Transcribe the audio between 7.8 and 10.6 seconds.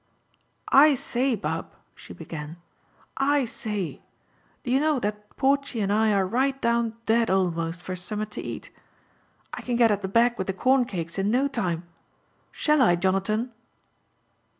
for summet to eat? I can get at the bag with the